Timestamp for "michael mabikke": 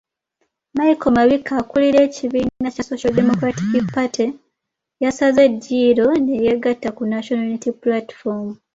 0.77-1.53